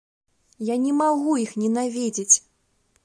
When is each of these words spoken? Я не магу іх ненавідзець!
Я 0.69 0.77
не 0.85 0.93
магу 1.01 1.33
іх 1.45 1.51
ненавідзець! 1.65 2.35